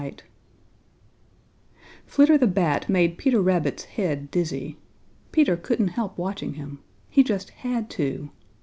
[2.07, 4.79] "]Flitter the Bat made Peter Rabbit's head dizzy.
[5.31, 6.79] Peter couldn't help watching him.
[7.07, 8.31] He just had to.